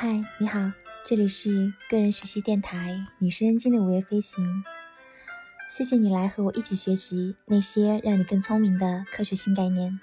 [0.00, 0.70] 嗨，你好，
[1.04, 4.44] 这里是个人学习电台《女生间的午夜飞行》。
[5.68, 9.98] 谢谢你来和我一起学习那些让你更聪明的科学新概念。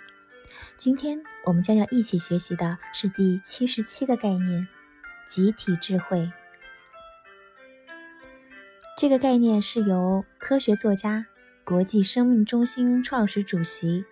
[0.75, 4.67] 今天我们将要一起学习的是第七十七个概念——
[5.25, 6.29] 集体智慧。
[8.97, 11.25] 这个概念是由科学作家、
[11.63, 14.03] 国际生命中心创始主席、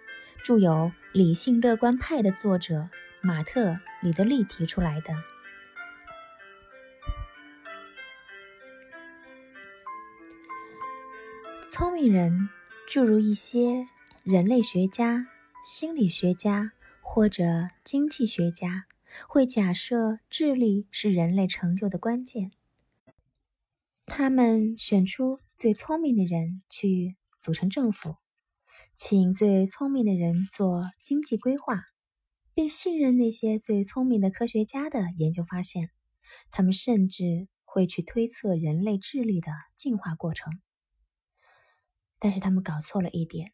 [0.46, 0.72] 著有
[1.12, 2.88] 《理性乐观派》的作者
[3.20, 3.72] 马特·
[4.02, 5.14] 里德利提出来的。
[11.76, 12.50] 聪明人，
[12.88, 13.88] 诸如一些
[14.22, 15.26] 人类学家、
[15.66, 18.86] 心理学家或者经济学家，
[19.28, 22.52] 会假设智力是人类成就的关键。
[24.06, 28.18] 他们选出最聪明的人去组成政府，
[28.96, 31.86] 请最聪明的人做经济规划，
[32.54, 35.90] 并信任那些最聪明的科学家的研究发现。
[36.52, 40.54] 他们甚至会去推测人类智力的进化过程。
[42.24, 43.52] 但是他们搞错了一点，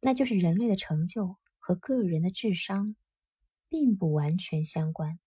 [0.00, 2.96] 那就是人类的成就和个人的智商
[3.68, 5.20] 并不完全相关。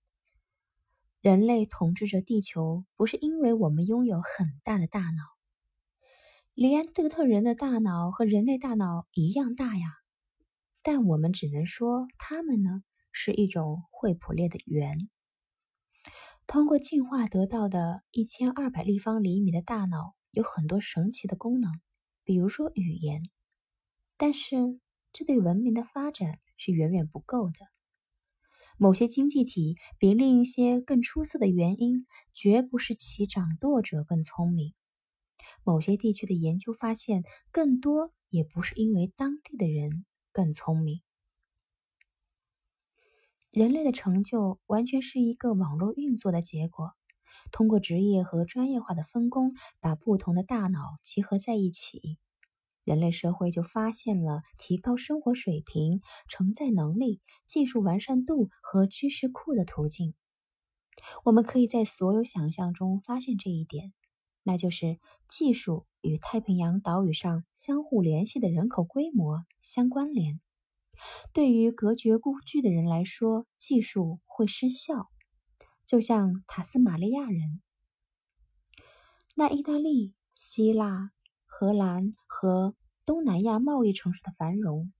[1.21, 5.23] 人类统治着地球，不是因为我们拥有很大的大脑。
[6.53, 9.93] 里安德特人的大脑和人类大脑一样大呀，
[10.81, 15.09] 但我们只能说他们呢是一种惠普列的圆。
[16.45, 21.71] 通过进化得到的一千二百立方厘米的大脑，有很多神奇的功能。
[22.29, 23.23] 比如说语言，
[24.15, 24.79] 但是
[25.11, 27.55] 这对文明的发展是远远不够的。
[28.77, 34.75] 某些经济体比另一些更出色的原因，绝不是其掌舵者更聪明。
[35.63, 41.01] 某些地区的研究发现，更多也不是因为当地的人更聪明。
[43.49, 46.91] 人类的成就完全是一个网络运作的结果。
[47.51, 52.17] 通过职业和专业化的分工，把不同的大脑集合在一起，
[52.83, 60.13] 人类社会就发现了提高生活水平、承载能力、技术完善度和知识库的途径。
[61.23, 63.93] 我们可以在所有想象中发现这一点，
[64.43, 70.41] 那就是技术与太平洋岛屿上相互联系的人口规模相关联。
[71.31, 75.09] 对于隔绝孤居的人来说，技术会失效。
[75.89, 77.63] 就像塔斯马利亚人，
[79.35, 81.09] 那意大利、希腊、
[81.47, 82.75] 荷兰和
[83.07, 84.93] 东南亚贸易城市的繁荣，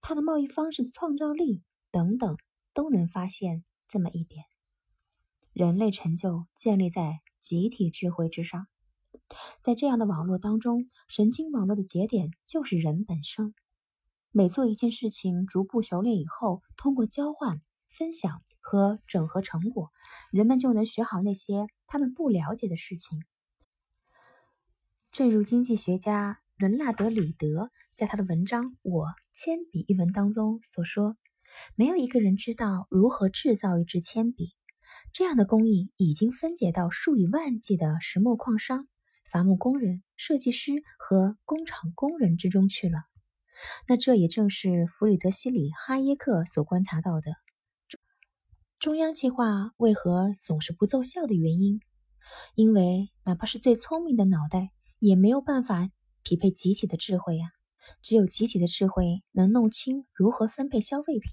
[0.00, 2.36] 它的贸易方式的创造力等等，
[2.72, 4.44] 都能发现这么一点：
[5.52, 8.68] 人类成就建立在集体智慧之上。
[9.60, 13.56] 在这样的网络当中，神经网络的节点就是人本身。
[14.30, 17.58] 每做一件事情，逐步熟练以后，通过交换。
[17.88, 19.92] 分享和整合成果，
[20.32, 23.22] 人们就能学好那些他们不了解的事情。
[25.12, 31.16] 正如经济学家伦纳德·里德在他的文章《我铅笔》一文当中所说
[31.76, 34.48] ：“没有一个人知道如何制造一支铅笔。
[35.12, 38.88] 这样的工艺已经分解到数以万计的石墨矿商、
[39.30, 43.04] 伐木工人、设计师和工厂工人之中去了。
[43.86, 47.30] 那这也正是弗里德西里·哈耶克所观察到的。”
[48.78, 51.80] 中央计划为何总是不奏效的原因？
[52.54, 55.88] 因为哪怕是最聪明的脑袋，也没有办法
[56.22, 57.48] 匹配集体的智慧呀。
[58.02, 61.30] 只有集体的智慧能弄清如何分配消费品。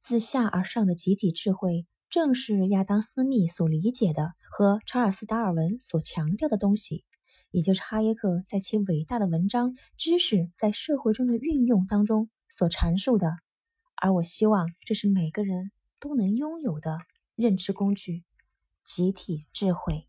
[0.00, 7.04] 自下而上的集体智慧，正是亚当·斯密所理解的和查尔斯·达尔文所强调的东西，
[7.52, 13.36] 也就是哈耶克在其伟大的文章《知识在社会中的运用》当中所阐述的。
[13.94, 15.70] 而我希望，这是每个人。
[16.02, 16.98] 都能拥有的
[17.36, 18.24] 认知工具，
[18.82, 20.08] 集体智慧。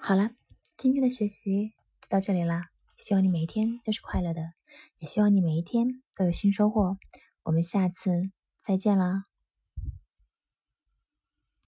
[0.00, 0.32] 好了，
[0.76, 2.70] 今天的学习就到这里啦。
[2.96, 4.54] 希望你每一天都是快乐的，
[4.98, 6.98] 也希望你每一天都有新收获。
[7.44, 9.27] 我们下次再见啦！